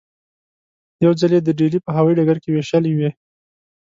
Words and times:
یو 1.03 1.11
ځل 1.19 1.31
یې 1.35 1.41
د 1.43 1.49
ډیلي 1.59 1.79
په 1.85 1.91
هوايي 1.97 2.15
ډګر 2.19 2.37
کې 2.43 2.49
وېشلې 2.51 2.91
وې. 2.97 3.09